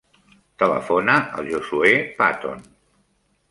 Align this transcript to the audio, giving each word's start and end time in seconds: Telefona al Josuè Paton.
Telefona 0.63 1.17
al 1.43 1.51
Josuè 1.53 1.93
Paton. 2.23 2.67